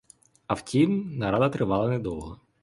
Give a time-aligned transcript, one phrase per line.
[0.47, 2.37] А втім, нарада тривала недовго.